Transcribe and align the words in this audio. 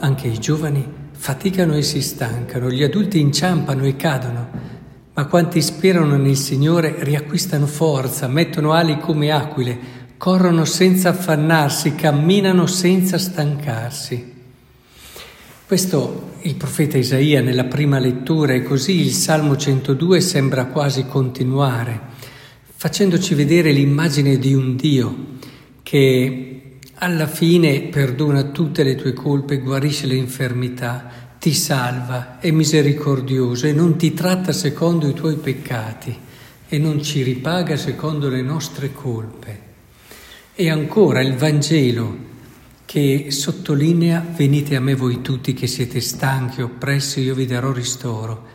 anche 0.00 0.28
i 0.28 0.38
giovani 0.38 0.84
faticano 1.12 1.76
e 1.76 1.82
si 1.82 2.00
stancano, 2.00 2.70
gli 2.70 2.82
adulti 2.82 3.20
inciampano 3.20 3.84
e 3.84 3.94
cadono, 3.94 4.48
ma 5.12 5.26
quanti 5.26 5.60
sperano 5.60 6.16
nel 6.16 6.36
Signore 6.36 6.96
riacquistano 7.00 7.66
forza, 7.66 8.26
mettono 8.26 8.72
ali 8.72 8.98
come 8.98 9.30
aquile, 9.30 9.78
corrono 10.16 10.64
senza 10.64 11.10
affannarsi, 11.10 11.94
camminano 11.94 12.66
senza 12.66 13.18
stancarsi. 13.18 14.38
Questo 15.66 16.30
il 16.42 16.54
profeta 16.56 16.98
Isaia 16.98 17.42
nella 17.42 17.64
prima 17.64 17.98
lettura 17.98 18.54
e 18.54 18.62
così 18.62 19.00
il 19.00 19.12
Salmo 19.12 19.56
102 19.56 20.20
sembra 20.20 20.66
quasi 20.66 21.06
continuare, 21.06 22.00
facendoci 22.74 23.34
vedere 23.34 23.72
l'immagine 23.72 24.38
di 24.38 24.54
un 24.54 24.74
Dio 24.74 25.26
che 25.82 26.69
alla 27.02 27.26
fine 27.26 27.80
perdona 27.84 28.44
tutte 28.44 28.82
le 28.82 28.94
tue 28.94 29.14
colpe, 29.14 29.58
guarisce 29.58 30.06
le 30.06 30.16
infermità, 30.16 31.10
ti 31.38 31.54
salva, 31.54 32.38
è 32.38 32.50
misericordioso 32.50 33.66
e 33.66 33.72
non 33.72 33.96
ti 33.96 34.12
tratta 34.12 34.52
secondo 34.52 35.08
i 35.08 35.14
tuoi 35.14 35.36
peccati 35.36 36.14
e 36.68 36.78
non 36.78 37.02
ci 37.02 37.22
ripaga 37.22 37.78
secondo 37.78 38.28
le 38.28 38.42
nostre 38.42 38.92
colpe. 38.92 39.68
E 40.54 40.68
ancora 40.68 41.22
il 41.22 41.36
Vangelo 41.36 42.28
che 42.84 43.30
sottolinea 43.30 44.22
venite 44.36 44.76
a 44.76 44.80
me 44.80 44.94
voi 44.94 45.22
tutti 45.22 45.54
che 45.54 45.66
siete 45.66 46.00
stanchi, 46.00 46.60
oppressi, 46.60 47.22
io 47.22 47.34
vi 47.34 47.46
darò 47.46 47.72
ristoro. 47.72 48.46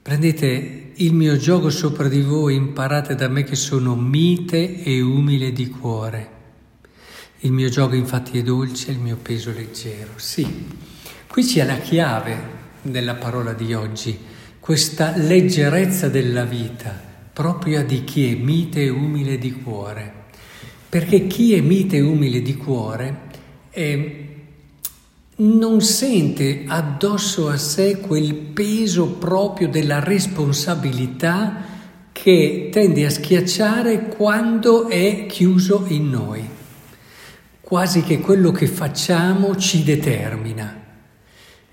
Prendete 0.00 0.92
il 0.94 1.12
mio 1.12 1.36
gioco 1.36 1.68
sopra 1.68 2.08
di 2.08 2.22
voi, 2.22 2.54
imparate 2.54 3.14
da 3.14 3.28
me 3.28 3.44
che 3.44 3.56
sono 3.56 3.94
mite 3.94 4.82
e 4.82 5.02
umile 5.02 5.52
di 5.52 5.68
cuore. 5.68 6.40
Il 7.44 7.52
mio 7.52 7.68
gioco 7.68 7.94
infatti 7.94 8.38
è 8.38 8.42
dolce, 8.42 8.90
il 8.90 8.98
mio 8.98 9.16
peso 9.16 9.52
leggero. 9.52 10.12
Sì, 10.16 10.46
Qui 11.32 11.44
c'è 11.44 11.64
la 11.64 11.78
chiave 11.78 12.36
della 12.82 13.14
parola 13.14 13.54
di 13.54 13.72
oggi, 13.72 14.18
questa 14.60 15.16
leggerezza 15.16 16.10
della 16.10 16.44
vita, 16.44 16.94
propria 17.32 17.82
di 17.82 18.04
chi 18.04 18.30
è 18.30 18.34
mite 18.36 18.82
e 18.82 18.90
umile 18.90 19.38
di 19.38 19.50
cuore. 19.50 20.12
Perché 20.90 21.26
chi 21.28 21.54
è 21.54 21.62
mite 21.62 21.96
e 21.96 22.00
umile 22.02 22.42
di 22.42 22.54
cuore 22.54 23.20
eh, 23.70 24.26
non 25.36 25.80
sente 25.80 26.64
addosso 26.66 27.48
a 27.48 27.56
sé 27.56 27.96
quel 27.96 28.34
peso 28.34 29.12
proprio 29.12 29.70
della 29.70 30.00
responsabilità 30.00 31.64
che 32.12 32.68
tende 32.70 33.06
a 33.06 33.10
schiacciare 33.10 34.08
quando 34.08 34.88
è 34.88 35.24
chiuso 35.24 35.86
in 35.88 36.10
noi. 36.10 36.60
Quasi 37.72 38.02
che 38.02 38.20
quello 38.20 38.50
che 38.50 38.66
facciamo 38.66 39.56
ci 39.56 39.82
determina. 39.82 40.78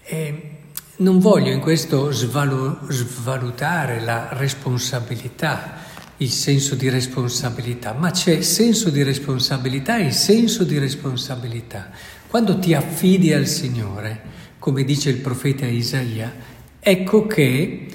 E 0.01 0.51
non 0.99 1.19
voglio 1.19 1.51
in 1.51 1.59
questo 1.59 2.09
svalu- 2.11 2.89
svalutare 2.89 3.99
la 3.99 4.29
responsabilità, 4.31 5.73
il 6.15 6.29
senso 6.29 6.75
di 6.75 6.87
responsabilità, 6.87 7.91
ma 7.91 8.11
c'è 8.11 8.39
senso 8.39 8.89
di 8.89 9.03
responsabilità 9.03 9.97
e 9.97 10.11
senso 10.11 10.63
di 10.63 10.77
responsabilità. 10.77 11.89
Quando 12.27 12.57
ti 12.59 12.73
affidi 12.73 13.33
al 13.33 13.45
Signore, 13.45 14.21
come 14.57 14.85
dice 14.85 15.09
il 15.09 15.17
profeta 15.17 15.65
Isaia, 15.65 16.33
ecco 16.79 17.27
che 17.27 17.87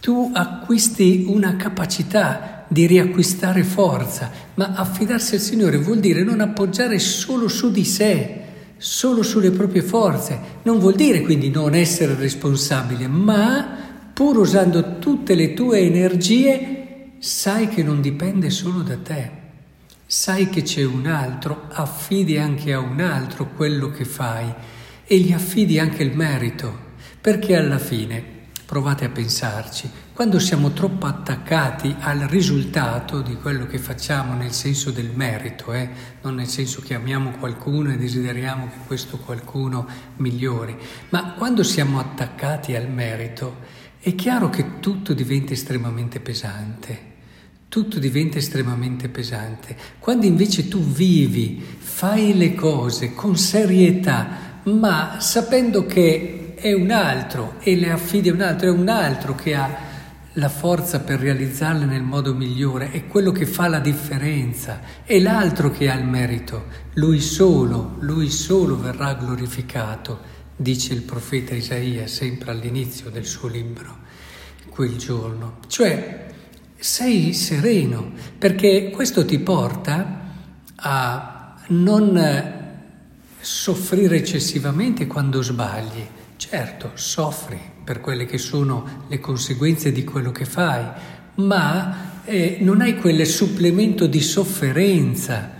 tu 0.00 0.30
acquisti 0.32 1.26
una 1.28 1.56
capacità 1.56 2.53
di 2.74 2.86
riacquistare 2.88 3.62
forza, 3.62 4.32
ma 4.54 4.72
affidarsi 4.74 5.36
al 5.36 5.40
Signore 5.40 5.78
vuol 5.78 6.00
dire 6.00 6.24
non 6.24 6.40
appoggiare 6.40 6.98
solo 6.98 7.46
su 7.46 7.70
di 7.70 7.84
sé, 7.84 8.40
solo 8.76 9.22
sulle 9.22 9.52
proprie 9.52 9.82
forze. 9.82 10.36
Non 10.64 10.80
vuol 10.80 10.96
dire 10.96 11.20
quindi 11.20 11.50
non 11.50 11.76
essere 11.76 12.16
responsabile, 12.16 13.06
ma 13.06 13.78
pur 14.12 14.38
usando 14.38 14.98
tutte 14.98 15.36
le 15.36 15.54
tue 15.54 15.78
energie, 15.78 17.12
sai 17.20 17.68
che 17.68 17.84
non 17.84 18.00
dipende 18.00 18.50
solo 18.50 18.80
da 18.80 18.96
te. 18.96 19.30
Sai 20.04 20.48
che 20.48 20.62
c'è 20.62 20.82
un 20.82 21.06
altro, 21.06 21.66
affidi 21.68 22.38
anche 22.38 22.72
a 22.72 22.80
un 22.80 22.98
altro 22.98 23.50
quello 23.54 23.90
che 23.90 24.04
fai 24.04 24.52
e 25.04 25.18
gli 25.18 25.32
affidi 25.32 25.78
anche 25.78 26.02
il 26.02 26.16
merito, 26.16 26.76
perché 27.20 27.54
alla 27.54 27.78
fine 27.78 28.33
Provate 28.66 29.04
a 29.04 29.10
pensarci. 29.10 29.90
Quando 30.14 30.38
siamo 30.38 30.72
troppo 30.72 31.04
attaccati 31.04 31.94
al 32.00 32.20
risultato 32.20 33.20
di 33.20 33.36
quello 33.36 33.66
che 33.66 33.78
facciamo 33.78 34.34
nel 34.34 34.52
senso 34.52 34.90
del 34.90 35.10
merito, 35.14 35.74
eh? 35.74 35.90
non 36.22 36.36
nel 36.36 36.48
senso 36.48 36.80
che 36.80 36.94
amiamo 36.94 37.32
qualcuno 37.32 37.92
e 37.92 37.98
desideriamo 37.98 38.68
che 38.68 38.86
questo 38.86 39.18
qualcuno 39.18 39.86
migliori, 40.16 40.74
ma 41.10 41.34
quando 41.34 41.62
siamo 41.62 41.98
attaccati 41.98 42.74
al 42.74 42.88
merito 42.88 43.58
è 44.00 44.14
chiaro 44.14 44.48
che 44.48 44.80
tutto 44.80 45.12
diventa 45.12 45.52
estremamente 45.52 46.20
pesante. 46.20 47.12
Tutto 47.68 47.98
diventa 47.98 48.38
estremamente 48.38 49.08
pesante. 49.08 49.76
Quando 49.98 50.24
invece 50.24 50.68
tu 50.68 50.80
vivi, 50.80 51.62
fai 51.78 52.34
le 52.36 52.54
cose 52.54 53.14
con 53.14 53.36
serietà, 53.36 54.60
ma 54.64 55.16
sapendo 55.20 55.84
che 55.84 56.43
è 56.64 56.72
un 56.72 56.92
altro 56.92 57.56
e 57.60 57.76
le 57.76 57.90
affidi 57.90 58.30
a 58.30 58.32
un 58.32 58.40
altro, 58.40 58.68
è 58.68 58.70
un 58.70 58.88
altro 58.88 59.34
che 59.34 59.54
ha 59.54 59.76
la 60.32 60.48
forza 60.48 61.00
per 61.00 61.20
realizzarle 61.20 61.84
nel 61.84 62.02
modo 62.02 62.32
migliore, 62.32 62.90
è 62.90 63.06
quello 63.06 63.32
che 63.32 63.44
fa 63.44 63.68
la 63.68 63.80
differenza, 63.80 64.80
è 65.04 65.18
l'altro 65.18 65.70
che 65.70 65.90
ha 65.90 65.94
il 65.94 66.06
merito, 66.06 66.68
lui 66.94 67.20
solo, 67.20 67.96
lui 67.98 68.30
solo 68.30 68.78
verrà 68.78 69.12
glorificato, 69.12 70.20
dice 70.56 70.94
il 70.94 71.02
profeta 71.02 71.54
Isaia 71.54 72.06
sempre 72.06 72.52
all'inizio 72.52 73.10
del 73.10 73.26
suo 73.26 73.48
libro, 73.48 73.98
quel 74.70 74.96
giorno. 74.96 75.58
Cioè, 75.66 76.28
sei 76.76 77.34
sereno, 77.34 78.10
perché 78.38 78.88
questo 78.88 79.26
ti 79.26 79.38
porta 79.38 80.32
a 80.76 81.56
non 81.68 82.62
soffrire 83.38 84.16
eccessivamente 84.16 85.06
quando 85.06 85.42
sbagli, 85.42 86.22
Certo, 86.36 86.90
soffri 86.94 87.58
per 87.84 88.00
quelle 88.00 88.26
che 88.26 88.38
sono 88.38 89.04
le 89.08 89.20
conseguenze 89.20 89.92
di 89.92 90.04
quello 90.04 90.32
che 90.32 90.44
fai, 90.44 90.84
ma 91.36 92.22
eh, 92.24 92.58
non 92.60 92.80
hai 92.80 92.96
quel 92.96 93.26
supplemento 93.26 94.06
di 94.06 94.20
sofferenza 94.20 95.52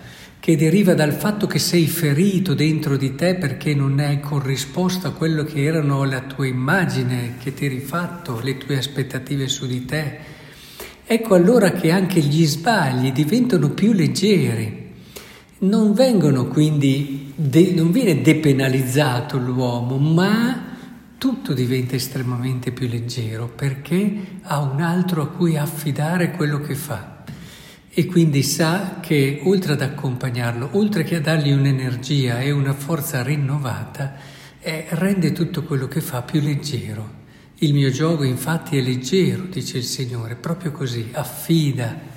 che 0.45 0.57
deriva 0.57 0.93
dal 0.93 1.15
fatto 1.15 1.47
che 1.47 1.59
sei 1.59 1.87
ferito 1.87 2.53
dentro 2.53 2.99
di 2.99 3.15
te 3.15 3.35
perché 3.35 3.75
non 3.75 3.99
hai 3.99 4.21
corrisposto 4.21 5.09
a 5.09 5.13
quello 5.13 5.43
che 5.43 5.63
erano 5.63 6.05
la 6.05 6.21
tua 6.21 6.47
immagine 6.47 7.37
che 7.39 7.55
ti 7.55 7.65
eri 7.65 7.81
fatto, 7.81 8.41
le 8.43 8.59
tue 8.59 8.77
aspettative 8.77 9.49
su 9.49 9.67
di 9.67 9.87
te. 9.87 10.19
Ecco 11.07 11.35
allora 11.35 11.71
che 11.73 11.91
anche 11.91 12.21
gli 12.21 12.45
sbagli 12.45 13.11
diventano 13.11 13.71
più 13.71 13.93
leggeri. 13.93 14.84
Non 15.65 15.95
vengono 15.95 16.47
quindi, 16.47 17.33
de, 17.35 17.73
non 17.73 17.91
viene 17.91 18.21
depenalizzato 18.21 19.39
l'uomo, 19.39 19.97
ma 19.97 20.77
tutto 21.17 21.55
diventa 21.55 21.97
estremamente 21.97 22.71
più 22.71 22.87
leggero 22.87 23.49
perché 23.49 24.15
ha 24.43 24.61
un 24.61 24.83
altro 24.83 25.23
a 25.23 25.29
cui 25.29 25.57
affidare 25.57 26.33
quello 26.33 26.61
che 26.61 26.75
fa 26.75 27.25
e 27.89 28.05
quindi 28.05 28.43
sa 28.43 28.99
che 29.01 29.41
oltre 29.45 29.73
ad 29.73 29.81
accompagnarlo, 29.81 30.71
oltre 30.73 31.03
che 31.03 31.17
a 31.17 31.21
dargli 31.21 31.51
un'energia 31.51 32.41
e 32.41 32.51
una 32.51 32.75
forza 32.75 33.23
rinnovata, 33.23 34.17
eh, 34.61 34.85
rende 34.91 35.33
tutto 35.33 35.63
quello 35.63 35.89
che 35.89 36.03
fa 36.03 36.21
più 36.21 36.43
leggero. 36.43 37.23
Il 37.61 37.73
mio 37.73 37.91
gioco 37.91 38.25
infatti 38.25 38.77
è 38.77 38.83
leggero, 38.83 39.45
dice 39.45 39.79
il 39.79 39.85
Signore, 39.85 40.35
proprio 40.35 40.73
così, 40.73 41.09
affida 41.13 42.13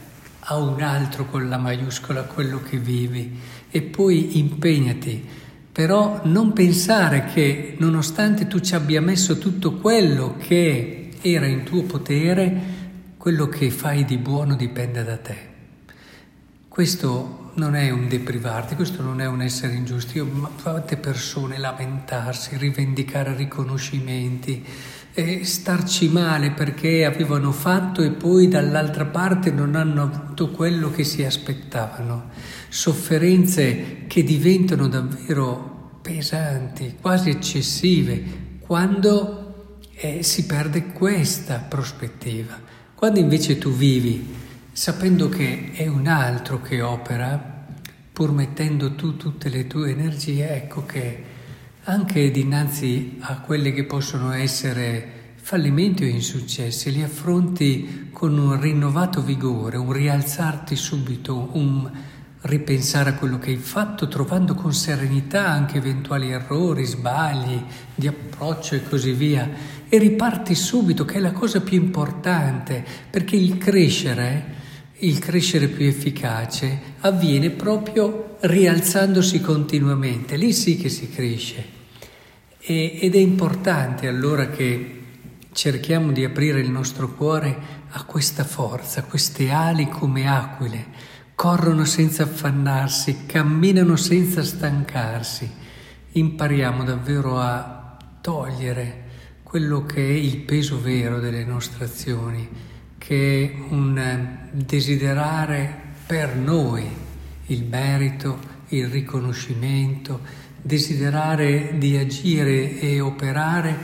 a 0.50 0.58
un 0.58 0.82
altro 0.82 1.26
con 1.26 1.48
la 1.50 1.58
maiuscola 1.58 2.24
quello 2.24 2.62
che 2.62 2.78
vivi 2.78 3.40
e 3.70 3.82
poi 3.82 4.38
impegnati 4.38 5.46
però 5.78 6.22
non 6.24 6.54
pensare 6.54 7.26
che 7.26 7.76
nonostante 7.78 8.48
tu 8.48 8.60
ci 8.62 8.74
abbia 8.74 9.00
messo 9.00 9.38
tutto 9.38 9.74
quello 9.76 10.36
che 10.38 11.12
era 11.22 11.46
in 11.46 11.64
tuo 11.64 11.84
potere, 11.84 12.62
quello 13.18 13.48
che 13.48 13.70
fai 13.70 14.04
di 14.04 14.18
buono 14.18 14.56
dipende 14.56 15.04
da 15.04 15.18
te. 15.18 15.38
Questo 16.68 17.47
non 17.58 17.76
è 17.76 17.90
un 17.90 18.08
deprivarti, 18.08 18.76
questo 18.76 19.02
non 19.02 19.20
è 19.20 19.26
un 19.26 19.42
essere 19.42 19.74
ingiusti. 19.74 20.18
Io, 20.18 20.28
quante 20.62 20.96
persone 20.96 21.58
lamentarsi, 21.58 22.56
rivendicare 22.56 23.36
riconoscimenti, 23.36 24.64
eh, 25.14 25.44
starci 25.44 26.10
male 26.10 26.52
perché 26.52 27.04
avevano 27.04 27.52
fatto 27.52 28.04
e 28.04 28.12
poi 28.12 28.48
dall'altra 28.48 29.06
parte 29.06 29.50
non 29.50 29.76
hanno 29.76 30.04
avuto 30.04 30.52
quello 30.52 30.92
che 30.92 31.04
si 31.04 31.24
aspettavano. 31.24 32.30
Sofferenze 32.70 34.04
che 34.06 34.24
diventano 34.24 34.88
davvero 34.88 36.00
pesanti, 36.04 36.98
quasi 37.02 37.32
eccessive, 37.32 38.24
quando 38.60 39.80
eh, 39.96 40.22
si 40.22 40.46
perde 40.46 40.92
questa 40.92 41.66
prospettiva. 41.68 42.60
Quando 42.94 43.20
invece 43.20 43.58
tu 43.58 43.72
vivi 43.72 44.46
sapendo 44.78 45.28
che 45.28 45.72
è 45.74 45.88
un 45.88 46.06
altro 46.06 46.62
che 46.62 46.84
opera, 46.84 47.66
pur 48.14 48.32
mettendo 48.32 48.94
tu 48.94 49.18
tutte 49.18 49.50
le 49.50 49.66
tue 49.66 49.90
energie, 49.90 50.54
ecco 50.54 50.86
che 50.86 51.24
anche 51.86 52.30
dinanzi 52.30 53.18
a 53.22 53.40
quelli 53.40 53.74
che 53.74 53.86
possono 53.86 54.32
essere 54.34 55.34
fallimenti 55.34 56.04
o 56.04 56.08
insuccessi, 56.08 56.92
li 56.92 57.02
affronti 57.02 58.10
con 58.14 58.38
un 58.38 58.62
rinnovato 58.62 59.24
vigore, 59.24 59.78
un 59.78 59.92
rialzarti 59.92 60.76
subito, 60.76 61.50
un 61.54 61.90
ripensare 62.42 63.10
a 63.10 63.16
quello 63.16 63.40
che 63.40 63.50
hai 63.50 63.58
fatto, 63.58 64.08
trovando 64.08 64.54
con 64.54 64.76
serenità 64.76 65.48
anche 65.48 65.78
eventuali 65.78 66.30
errori, 66.30 66.86
sbagli 66.86 67.60
di 67.96 68.06
approccio 68.06 68.76
e 68.76 68.84
così 68.88 69.14
via. 69.14 69.50
E 69.90 69.98
riparti 69.98 70.54
subito, 70.54 71.04
che 71.04 71.16
è 71.16 71.20
la 71.20 71.32
cosa 71.32 71.62
più 71.62 71.82
importante, 71.82 72.86
perché 73.10 73.36
il 73.36 73.58
crescere, 73.58 74.57
il 75.00 75.20
crescere 75.20 75.68
più 75.68 75.86
efficace, 75.86 76.96
avviene 77.02 77.52
proprio 77.52 78.38
rialzandosi 78.42 79.42
continuamente. 79.42 80.38
Lì 80.38 80.54
sì 80.54 80.78
che 80.78 80.90
si 80.90 81.10
cresce. 81.10 81.76
E, 82.60 83.00
ed 83.02 83.16
è 83.16 83.20
importante 83.20 84.08
allora 84.08 84.50
che 84.50 84.94
cerchiamo 85.52 86.12
di 86.12 86.24
aprire 86.24 86.60
il 86.60 86.70
nostro 86.70 87.14
cuore 87.14 87.76
a 87.90 88.04
questa 88.04 88.44
forza, 88.44 89.04
queste 89.04 89.52
ali 89.52 89.88
come 89.88 90.28
aquile, 90.28 90.86
corrono 91.36 91.86
senza 91.86 92.24
affannarsi, 92.24 93.26
camminano 93.26 93.96
senza 93.96 94.44
stancarsi. 94.44 95.50
Impariamo 96.12 96.84
davvero 96.84 97.40
a 97.40 97.98
togliere 98.22 99.06
quello 99.44 99.86
che 99.86 100.06
è 100.06 100.12
il 100.12 100.38
peso 100.38 100.82
vero 100.82 101.20
delle 101.20 101.46
nostre 101.46 101.86
azioni, 101.86 102.48
che 102.98 103.56
un 103.70 104.50
desiderare 104.52 105.86
per 106.06 106.36
noi 106.36 106.86
il 107.48 107.66
merito, 107.66 108.40
il 108.70 108.88
riconoscimento, 108.88 110.22
desiderare 110.62 111.78
di 111.78 111.96
agire 111.98 112.80
e 112.80 113.00
operare 113.00 113.76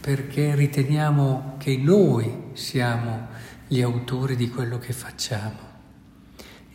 perché 0.00 0.54
riteniamo 0.54 1.56
che 1.58 1.76
noi 1.76 2.50
siamo 2.52 3.26
gli 3.66 3.82
autori 3.82 4.36
di 4.36 4.48
quello 4.48 4.78
che 4.78 4.92
facciamo. 4.92 5.66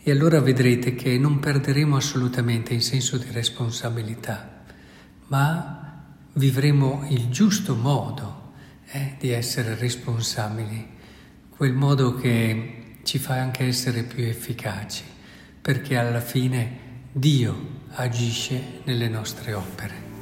E 0.02 0.10
allora 0.10 0.40
vedrete 0.40 0.94
che 0.94 1.16
non 1.18 1.40
perderemo 1.40 1.96
assolutamente 1.96 2.74
il 2.74 2.82
senso 2.82 3.16
di 3.16 3.26
responsabilità, 3.30 4.62
ma 5.28 6.04
vivremo 6.34 7.06
il 7.08 7.28
giusto 7.30 7.74
modo 7.74 8.52
eh, 8.90 9.16
di 9.18 9.30
essere 9.30 9.74
responsabili, 9.76 10.86
quel 11.56 11.72
modo 11.72 12.14
che 12.14 12.98
ci 13.04 13.18
fa 13.18 13.34
anche 13.34 13.64
essere 13.64 14.02
più 14.02 14.24
efficaci, 14.24 15.04
perché 15.60 15.96
alla 15.96 16.20
fine 16.20 16.78
Dio 17.12 17.82
agisce 17.90 18.80
nelle 18.84 19.08
nostre 19.08 19.52
opere. 19.52 20.13